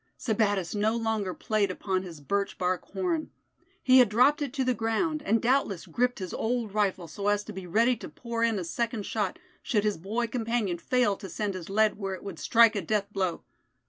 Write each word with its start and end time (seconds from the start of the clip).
Sebattis 0.17 0.73
no 0.73 0.95
longer 0.95 1.31
played 1.31 1.69
upon 1.69 2.01
his 2.01 2.21
birch 2.21 2.57
bark 2.57 2.85
horn. 2.91 3.29
He 3.83 3.99
had 3.99 4.09
dropped 4.09 4.41
it 4.41 4.51
to 4.53 4.63
the 4.63 4.73
ground, 4.73 5.21
and 5.21 5.39
doubtless 5.39 5.85
gripped 5.85 6.17
his 6.17 6.33
old 6.33 6.73
rifle 6.73 7.07
so 7.07 7.27
as 7.27 7.43
to 7.43 7.53
be 7.53 7.67
ready 7.67 7.95
to 7.97 8.09
pour 8.09 8.43
in 8.43 8.57
a 8.57 8.63
second 8.63 9.05
shot, 9.05 9.37
should 9.61 9.83
his 9.83 9.97
boy 9.97 10.25
companion 10.25 10.79
fail 10.79 11.15
to 11.17 11.29
send 11.29 11.53
his 11.53 11.69
lead 11.69 11.99
where 11.99 12.15
it 12.15 12.23
would 12.23 12.39
strike 12.39 12.75
a 12.75 12.81
death 12.81 13.13
blow. 13.13 13.43